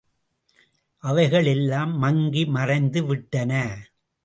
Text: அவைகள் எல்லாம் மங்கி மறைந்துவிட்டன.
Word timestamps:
அவைகள் 1.03 1.45
எல்லாம் 1.45 1.93
மங்கி 1.97 2.43
மறைந்துவிட்டன. 2.45 3.53